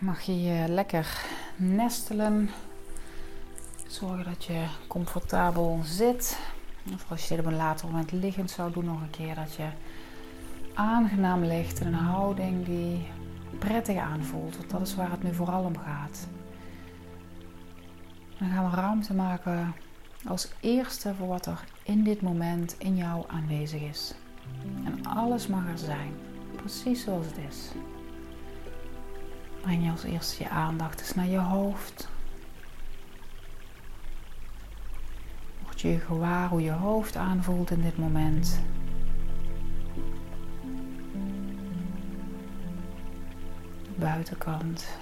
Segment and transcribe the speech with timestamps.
[0.00, 1.24] Mag je je lekker
[1.56, 2.50] nestelen.
[3.86, 6.38] Zorgen dat je comfortabel zit.
[6.94, 9.54] Of als je dit op een later moment liggend zou doen, nog een keer dat
[9.54, 9.68] je
[10.74, 13.06] aangenaam ligt in een houding die
[13.58, 14.56] prettig aanvoelt.
[14.56, 16.28] Want dat is waar het nu vooral om gaat.
[18.38, 19.74] Dan gaan we ruimte maken
[20.26, 24.14] als eerste voor wat er in dit moment in jou aanwezig is.
[24.84, 26.12] En alles mag er zijn,
[26.56, 27.70] precies zoals het is.
[29.60, 32.08] Breng je als eerste je aandacht eens naar je hoofd.
[35.62, 38.60] Word je gewaar hoe je hoofd aanvoelt in dit moment.
[43.82, 44.98] De buitenkant.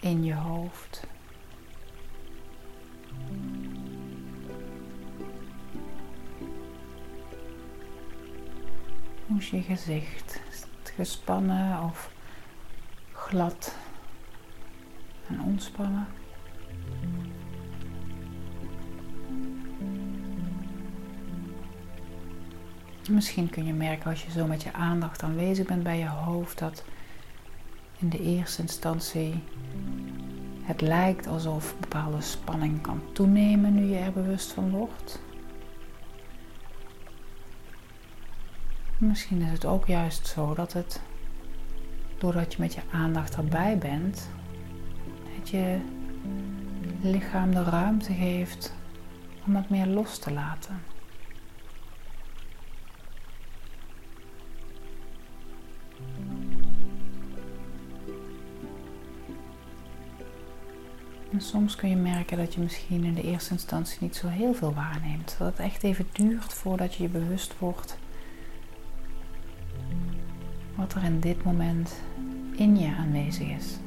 [0.00, 1.06] In je hoofd.
[9.26, 10.41] Hoe is je gezicht?
[10.94, 12.10] Gespannen of
[13.12, 13.74] glad
[15.28, 16.06] en ontspannen.
[23.10, 26.58] Misschien kun je merken als je zo met je aandacht aanwezig bent bij je hoofd
[26.58, 26.84] dat
[27.98, 29.42] in de eerste instantie
[30.62, 35.20] het lijkt alsof bepaalde spanning kan toenemen nu je er bewust van wordt.
[39.08, 41.00] Misschien is het ook juist zo dat het,
[42.18, 44.28] doordat je met je aandacht erbij bent,
[45.36, 45.80] dat je
[47.00, 48.72] lichaam de ruimte geeft
[49.46, 50.80] om het meer los te laten.
[61.32, 64.54] En soms kun je merken dat je misschien in de eerste instantie niet zo heel
[64.54, 65.34] veel waarneemt.
[65.38, 68.00] Dat het echt even duurt voordat je je bewust wordt
[70.82, 72.00] wat er in dit moment
[72.56, 73.78] in je aanwezig is.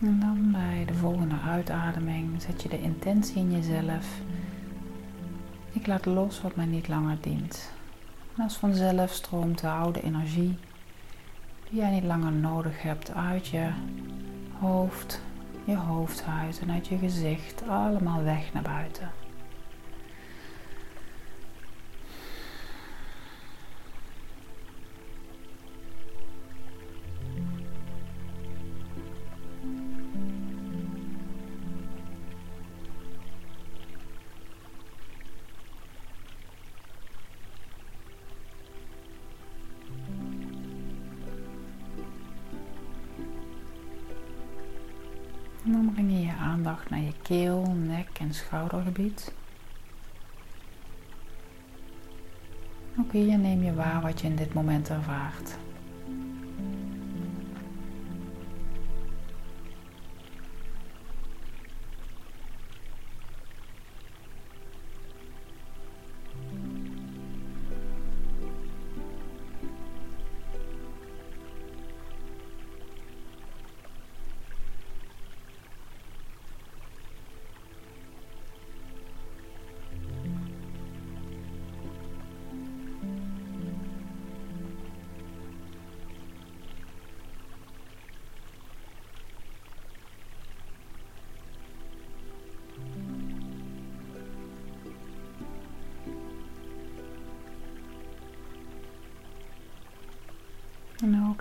[0.00, 4.20] En dan bij de volgende uitademing zet je de intentie in jezelf
[5.72, 7.72] ik laat los wat mij niet langer dient.
[8.36, 10.58] En als vanzelf stroomt de oude energie
[11.70, 13.70] die jij niet langer nodig hebt uit je
[14.58, 15.20] hoofd,
[15.64, 19.19] je hoofdhuid en uit je gezicht allemaal weg naar buiten.
[45.64, 49.32] En dan breng je je aandacht naar je keel, nek en schoudergebied.
[52.98, 55.56] Ook hier neem je waar wat je in dit moment ervaart.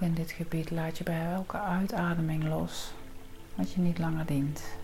[0.02, 2.94] In dit gebied laat je bij elke uitademing los
[3.56, 4.78] wat je niet langer dient.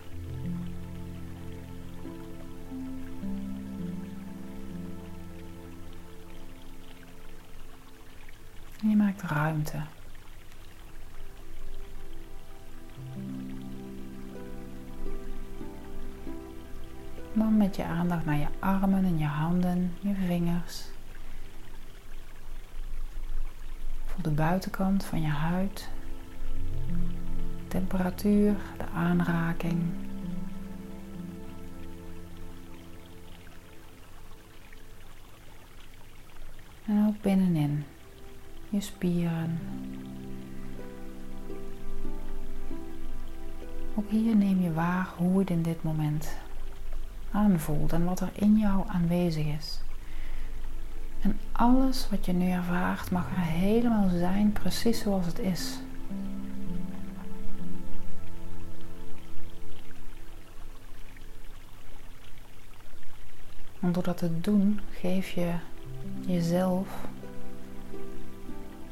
[8.82, 9.80] En je maakt ruimte.
[17.32, 20.95] Dan met je aandacht naar je armen en je handen, je vingers.
[24.22, 25.88] De buitenkant van je huid.
[27.68, 29.82] Temperatuur, de aanraking.
[36.86, 37.84] En ook binnenin,
[38.68, 39.58] je spieren.
[43.94, 46.36] Ook hier neem je waar hoe het in dit moment
[47.30, 49.80] aanvoelt en wat er in jou aanwezig is.
[51.56, 55.78] Alles wat je nu ervaart mag er helemaal zijn, precies zoals het is.
[63.78, 65.54] Want door dat te doen geef je
[66.26, 66.88] jezelf,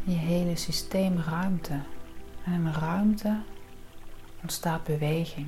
[0.02, 1.81] je hele systeem ruimte.
[2.44, 3.38] En in ruimte
[4.43, 5.46] ontstaat beweging.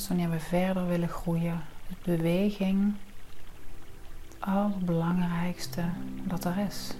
[0.00, 2.94] Wanneer we verder willen groeien, is beweging
[4.28, 5.82] het allerbelangrijkste
[6.24, 6.94] dat er is.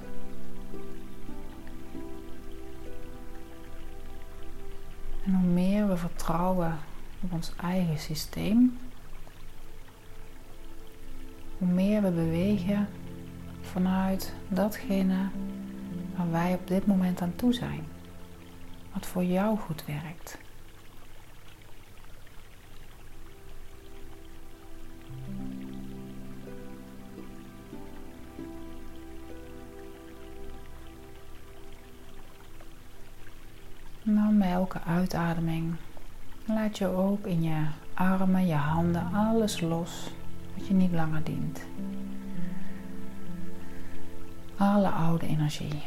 [5.25, 6.79] En hoe meer we vertrouwen
[7.21, 8.79] op ons eigen systeem,
[11.59, 12.89] hoe meer we bewegen
[13.61, 15.29] vanuit datgene
[16.17, 17.85] waar wij op dit moment aan toe zijn,
[18.93, 20.39] wat voor jou goed werkt.
[34.05, 35.75] Nou, met elke uitademing
[36.47, 40.11] laat je ook in je armen, je handen, alles los
[40.57, 41.61] wat je niet langer dient.
[44.57, 45.83] Alle oude energie.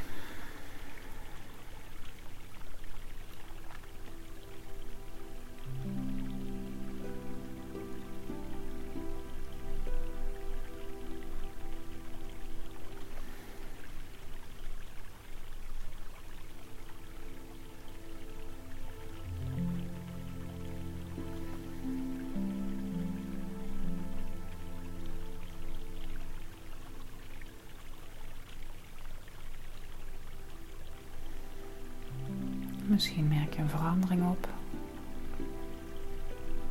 [32.87, 34.47] Misschien merk je een verandering op.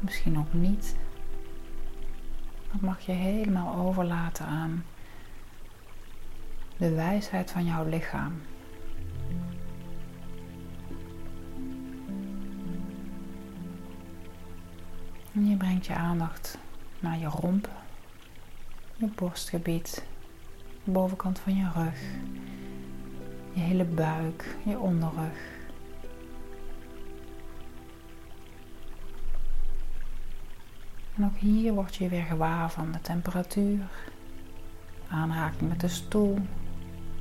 [0.00, 0.96] Misschien ook niet.
[2.72, 4.84] Dat mag je helemaal overlaten aan
[6.76, 8.32] de wijsheid van jouw lichaam.
[15.32, 16.58] En je brengt je aandacht
[17.00, 17.68] naar je romp,
[18.96, 20.04] je borstgebied,
[20.84, 22.00] de bovenkant van je rug,
[23.52, 25.62] je hele buik, je onderrug.
[31.16, 33.86] En ook hier word je weer gewaar van de temperatuur,
[35.08, 36.38] aanraking met de stoel,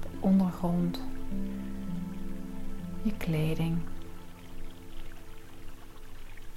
[0.02, 1.02] de ondergrond,
[3.02, 3.78] je kleding.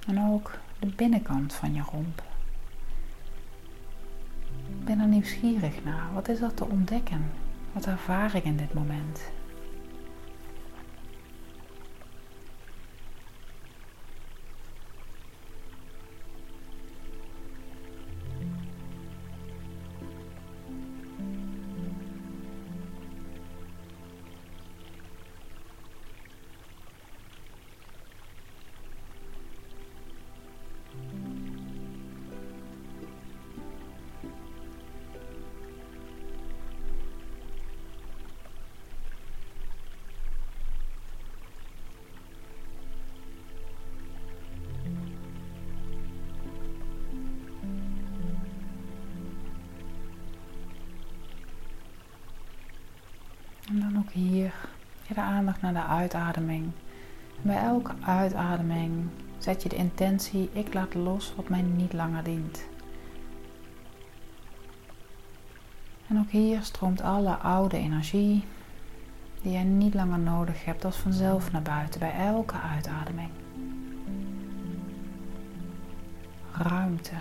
[0.07, 2.23] En ook de binnenkant van je romp.
[4.67, 6.13] Ik ben er nieuwsgierig naar.
[6.13, 7.31] Wat is dat te ontdekken?
[7.71, 9.31] Wat ervaar ik in dit moment?
[54.17, 54.53] Hier
[55.07, 56.71] je de aandacht naar de uitademing.
[57.41, 62.65] bij elke uitademing zet je de intentie: ik laat los wat mij niet langer dient.
[66.07, 68.45] En ook hier stroomt alle oude energie
[69.41, 73.29] die je niet langer nodig hebt als vanzelf naar buiten bij elke uitademing.
[76.51, 77.15] Ruimte.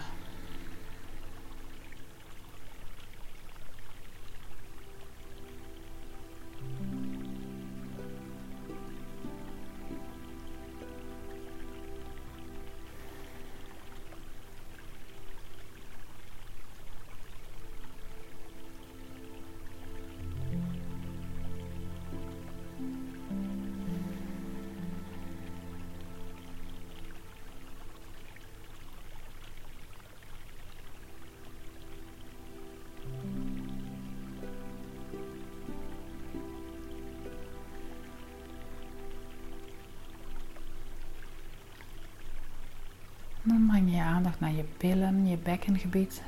[43.56, 46.22] dan breng je aandacht naar je billen, je bekkengebied.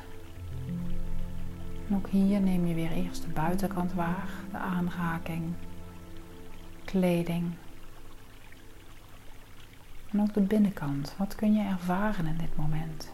[1.92, 5.42] Ook hier neem je weer eerst de buitenkant waar, de aanraking,
[6.84, 7.50] kleding.
[10.10, 11.14] En ook de binnenkant.
[11.16, 13.10] Wat kun je ervaren in dit moment?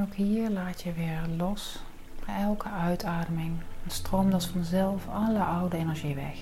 [0.00, 1.78] En ook hier laat je weer los.
[2.26, 3.52] Bij elke uitademing
[3.86, 6.38] stroomt als vanzelf alle oude energie weg.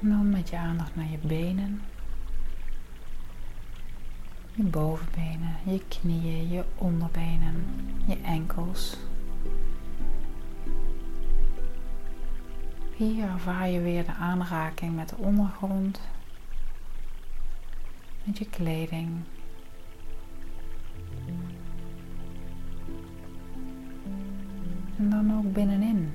[0.00, 1.80] En dan met je aandacht naar je benen.
[4.54, 7.64] Je bovenbenen, je knieën, je onderbenen,
[8.06, 8.96] je enkels.
[12.96, 16.00] Hier ervaar je weer de aanraking met de ondergrond,
[18.24, 19.08] met je kleding.
[24.96, 26.12] En dan ook binnenin.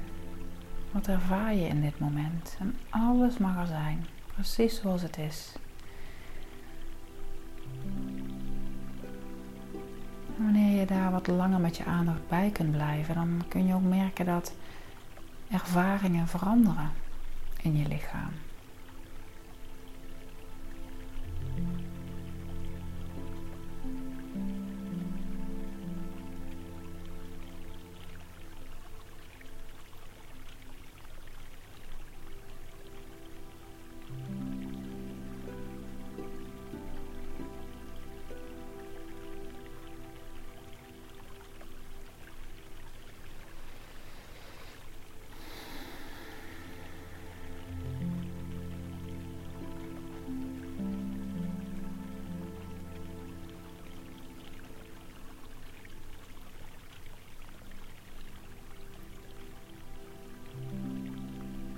[0.94, 2.56] Wat ervaar je in dit moment?
[2.60, 5.56] En alles mag er zijn, precies zoals het is.
[10.38, 13.74] En wanneer je daar wat langer met je aandacht bij kunt blijven, dan kun je
[13.74, 14.54] ook merken dat
[15.50, 16.92] ervaringen veranderen
[17.62, 18.32] in je lichaam.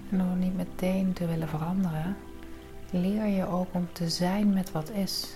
[0.09, 2.17] En door niet meteen te willen veranderen,
[2.91, 5.35] leer je ook om te zijn met wat is.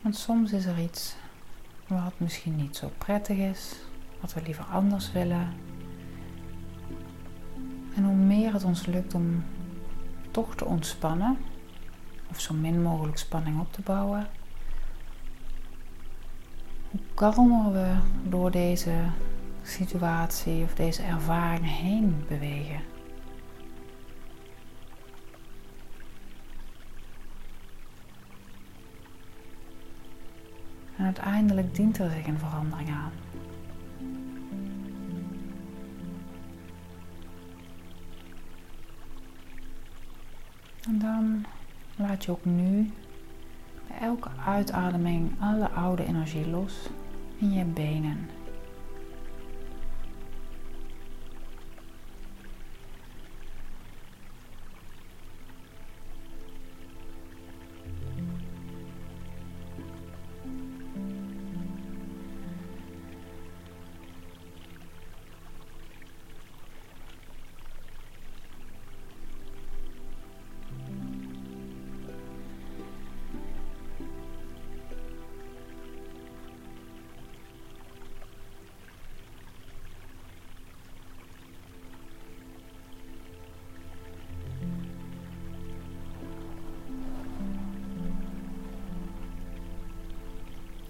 [0.00, 1.16] Want soms is er iets
[1.86, 3.76] wat misschien niet zo prettig is,
[4.20, 5.52] wat we liever anders willen.
[7.94, 9.44] En hoe meer het ons lukt om
[10.30, 11.38] toch te ontspannen,
[12.30, 14.26] of zo min mogelijk spanning op te bouwen,
[16.90, 17.94] hoe kalmer we
[18.28, 18.94] door deze
[19.68, 22.80] situatie of deze ervaring heen bewegen.
[30.96, 33.12] En uiteindelijk dient er zich een verandering aan.
[40.86, 41.44] En dan
[41.96, 42.92] laat je ook nu
[43.88, 46.88] bij elke uitademing alle oude energie los
[47.38, 48.37] in je benen.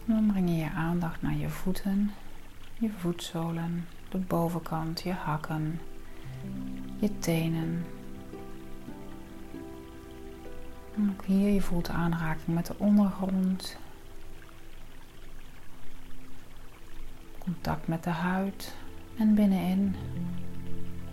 [0.09, 2.11] Dan breng je je aandacht naar je voeten,
[2.79, 5.81] je voetzolen, de bovenkant, je hakken,
[6.99, 7.85] je tenen.
[11.11, 13.77] ook hier, je voelt de aanraking met de ondergrond.
[17.39, 18.75] Contact met de huid.
[19.17, 19.97] En binnenin,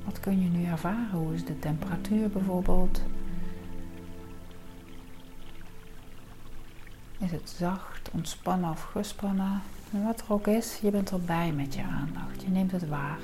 [0.05, 1.11] wat kun je nu ervaren?
[1.11, 3.01] Hoe is de temperatuur bijvoorbeeld?
[7.25, 9.61] Is het zacht, ontspannen of gespannen?
[9.93, 12.41] En wat er ook is, je bent erbij met je aandacht.
[12.41, 13.17] Je neemt het waar.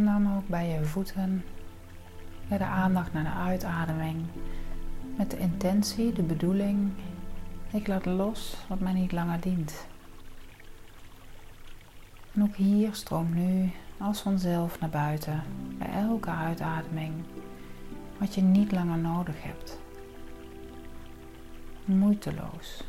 [0.00, 1.44] En dan ook bij je voeten.
[2.48, 4.16] Bij de aandacht naar de uitademing.
[5.16, 6.92] Met de intentie, de bedoeling.
[7.70, 9.86] Ik laat los wat mij niet langer dient.
[12.34, 15.42] En ook hier stroomt nu als vanzelf naar buiten.
[15.78, 17.12] Bij elke uitademing.
[18.18, 19.78] Wat je niet langer nodig hebt.
[21.84, 22.84] Moeiteloos.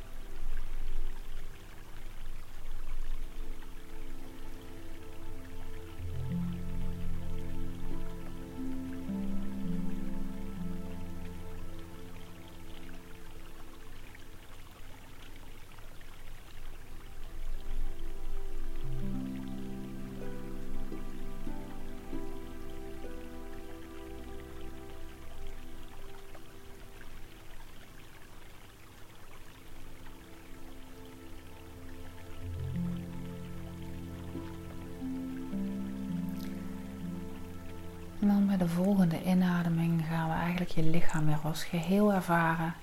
[38.62, 42.74] De volgende inademing gaan we eigenlijk je lichaam weer als geheel ervaren.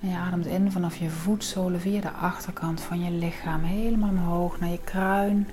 [0.00, 4.60] En je ademt in vanaf je voetzolen via de achterkant van je lichaam helemaal omhoog
[4.60, 5.48] naar je kruin.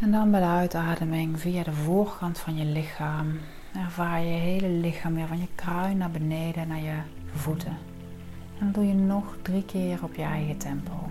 [0.00, 3.38] En dan bij de uitademing via de voorkant van je lichaam
[3.74, 6.98] ervaar je hele lichaam weer van je kruin naar beneden naar je
[7.34, 7.78] voeten.
[8.58, 11.10] En dat doe je nog drie keer op je eigen tempo.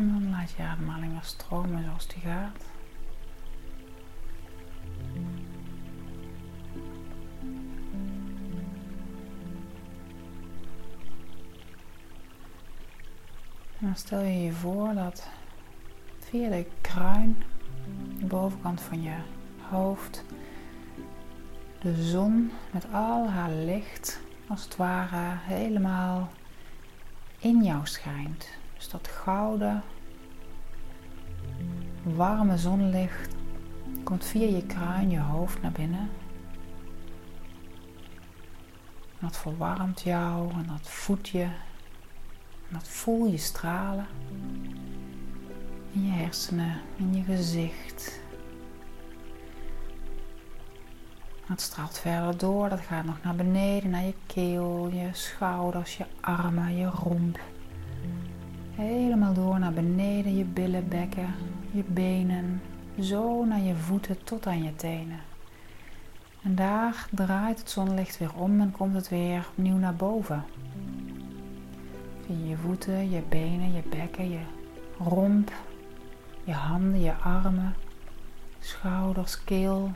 [0.00, 2.64] En dan laat je ademhaling weer stromen zoals die gaat.
[13.78, 15.28] En dan stel je je voor dat
[16.18, 17.42] via de kruin,
[18.18, 19.16] de bovenkant van je
[19.70, 20.24] hoofd,
[21.80, 26.30] de zon met al haar licht als het ware helemaal
[27.38, 28.59] in jou schijnt.
[28.80, 29.82] Dus dat gouden,
[32.02, 33.34] warme zonlicht
[34.04, 36.10] komt via je kruin, je hoofd naar binnen.
[39.08, 41.48] En dat verwarmt jou en dat voedt je.
[42.68, 44.06] Dat voel je stralen.
[45.92, 48.20] In je hersenen, in je gezicht.
[51.48, 56.06] Dat straalt verder door, dat gaat nog naar beneden, naar je keel, je schouders, je
[56.20, 57.49] armen, je romp.
[58.80, 61.34] Helemaal door naar beneden, je billen, bekken,
[61.70, 62.62] je benen,
[63.00, 65.20] zo naar je voeten tot aan je tenen.
[66.42, 70.44] En daar draait het zonlicht weer om en komt het weer opnieuw naar boven.
[72.26, 74.40] Via je voeten, je benen, je bekken, je
[74.98, 75.52] romp,
[76.44, 77.74] je handen, je armen,
[78.60, 79.90] schouders, keel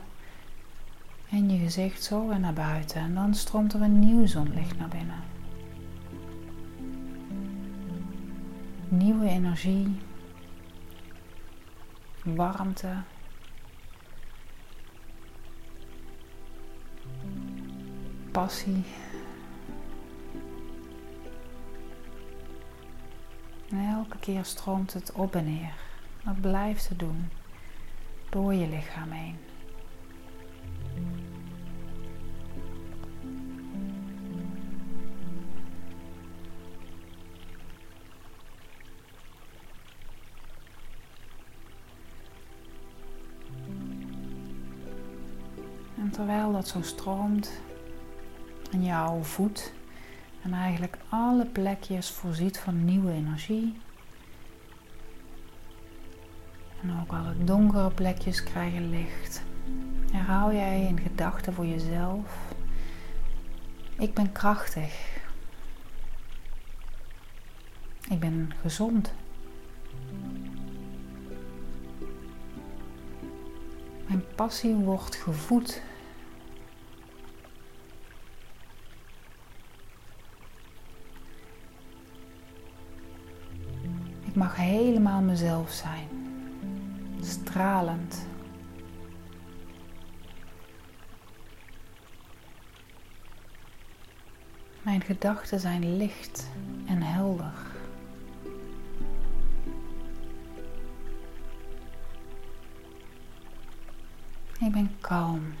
[1.29, 3.01] en je gezicht zo weer naar buiten.
[3.01, 5.34] En dan stroomt er een nieuw zonlicht naar binnen.
[8.97, 9.97] Nieuwe energie,
[12.23, 12.93] warmte.
[18.31, 18.83] Passie.
[23.69, 25.73] En elke keer stroomt het op en neer.
[26.23, 27.29] Dat blijft het doen
[28.29, 29.37] door je lichaam heen.
[46.15, 47.51] Terwijl dat zo stroomt
[48.71, 49.73] en jouw voet
[50.43, 53.77] en eigenlijk alle plekjes voorziet van nieuwe energie.
[56.81, 59.43] En ook alle donkere plekjes krijgen licht.
[60.11, 62.53] Herhaal jij in gedachten voor jezelf.
[63.97, 65.19] Ik ben krachtig.
[68.09, 69.13] Ik ben gezond.
[74.07, 75.81] Mijn passie wordt gevoed.
[84.35, 86.07] Mag helemaal mezelf zijn.
[87.21, 88.27] Stralend.
[94.81, 96.49] Mijn gedachten zijn licht
[96.85, 97.53] en helder.
[104.59, 105.53] Ik ben kalm.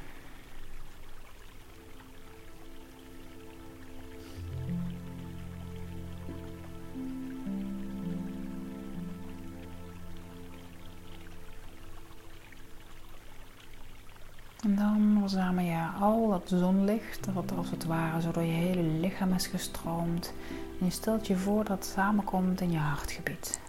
[16.39, 20.33] Dat zonlicht, wat als het ware zo door je hele lichaam is gestroomd.
[20.79, 23.59] En je stelt je voor dat het samenkomt in je hartgebied.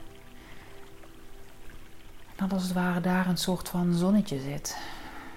[2.26, 4.78] En dat als het ware daar een soort van zonnetje zit.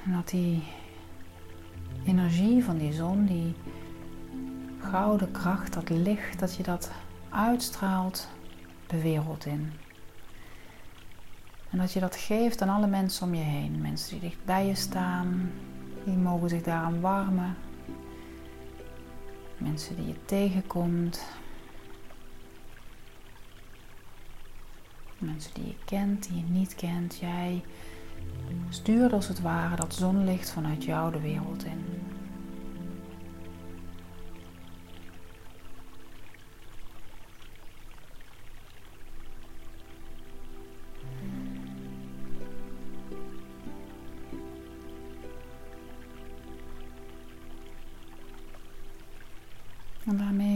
[0.05, 0.63] En dat die
[2.05, 3.55] energie van die zon, die
[4.79, 6.91] gouden kracht, dat licht, dat je dat
[7.29, 8.27] uitstraalt
[8.87, 9.71] de wereld in.
[11.69, 13.81] En dat je dat geeft aan alle mensen om je heen.
[13.81, 15.51] Mensen die dicht bij je staan,
[16.05, 17.55] die mogen zich daaraan warmen.
[19.57, 21.25] Mensen die je tegenkomt.
[25.17, 27.17] Mensen die je kent, die je niet kent.
[27.17, 27.63] Jij
[28.69, 31.88] stuurt als het ware dat zonlicht vanuit jou de wereld in.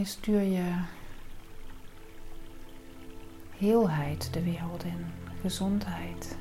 [0.06, 0.76] Stuur je
[3.58, 5.06] heelheid de wereld in,
[5.42, 6.38] gezondheid,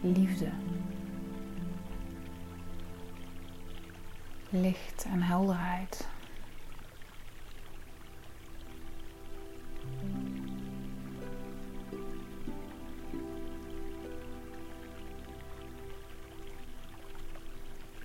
[0.00, 0.50] liefde,
[4.50, 6.08] licht en helderheid.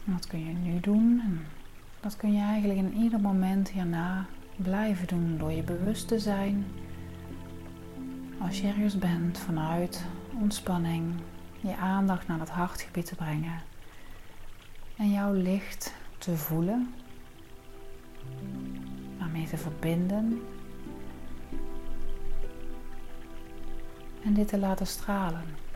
[0.05, 1.21] wat kun je nu doen?
[1.99, 4.25] Dat kun je eigenlijk in ieder moment hierna
[4.61, 6.65] blijven doen door je bewust te zijn.
[8.39, 10.05] Als je ergens bent vanuit
[10.41, 11.13] ontspanning,
[11.59, 13.61] je aandacht naar het hartgebied te brengen
[14.97, 16.93] en jouw licht te voelen,
[19.17, 20.41] daarmee te verbinden
[24.23, 25.70] en dit te laten stralen.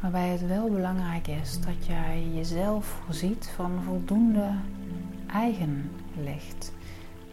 [0.00, 4.54] Waarbij het wel belangrijk is dat jij jezelf voorziet van voldoende
[5.26, 6.72] eigen licht.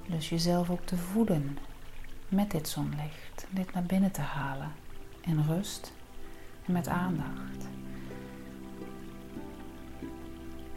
[0.08, 1.58] Dus jezelf ook te voeden
[2.30, 3.47] met dit zonlicht.
[3.49, 4.71] Dit naar binnen te halen
[5.21, 5.93] in rust
[6.65, 7.67] en met aandacht.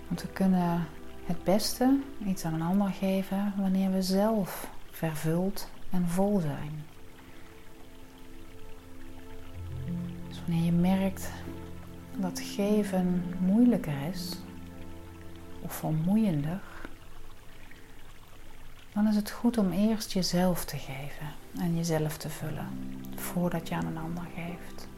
[0.06, 0.86] Want we kunnen
[1.24, 6.84] het beste iets aan een ander geven wanneer we zelf vervuld en vol zijn.
[10.28, 11.30] Dus wanneer je merkt
[12.20, 14.38] dat geven moeilijker is
[15.60, 16.60] of vermoeiender,
[18.92, 21.26] dan is het goed om eerst jezelf te geven
[21.58, 22.68] en jezelf te vullen
[23.14, 24.88] voordat je aan een ander geeft.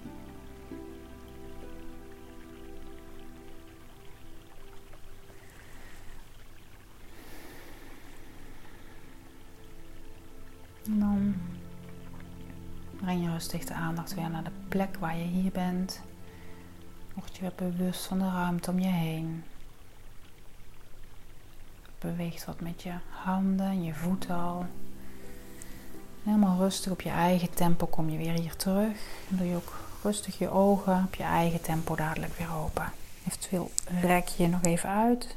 [10.88, 11.34] Dan
[12.96, 16.02] breng je rustig de aandacht weer naar de plek waar je hier bent.
[17.14, 19.44] Word je weer bewust van de ruimte om je heen.
[21.98, 24.66] Beweegt wat met je handen en je voeten al.
[26.22, 28.96] Helemaal rustig op je eigen tempo kom je weer hier terug.
[29.30, 32.92] En doe je ook rustig je ogen op je eigen tempo dadelijk weer open.
[33.26, 33.70] Eventueel
[34.00, 35.36] rek je nog even uit.